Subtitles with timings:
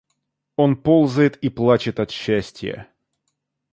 [0.55, 2.89] Он ползает и плачет от счастья.